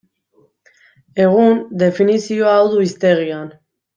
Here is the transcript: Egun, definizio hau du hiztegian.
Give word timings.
Egun, 1.25 1.59
definizio 1.83 2.49
hau 2.53 2.65
du 2.73 2.83
hiztegian. 2.87 3.47